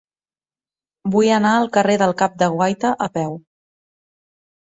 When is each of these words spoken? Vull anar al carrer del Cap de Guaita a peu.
Vull 1.15 1.27
anar 1.33 1.51
al 1.57 1.67
carrer 1.75 1.97
del 2.03 2.15
Cap 2.21 2.39
de 2.43 2.49
Guaita 2.55 2.93
a 3.09 3.09
peu. 3.19 3.37